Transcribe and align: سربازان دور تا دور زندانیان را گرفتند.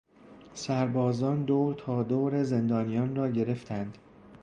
سربازان 0.53 1.43
دور 1.43 1.73
تا 1.73 2.03
دور 2.03 2.43
زندانیان 2.43 3.15
را 3.15 3.29
گرفتند. 3.29 3.97